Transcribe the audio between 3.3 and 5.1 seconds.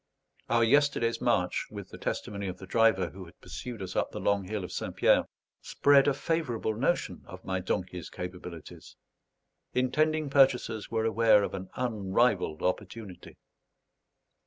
pursued us up the long hill of St.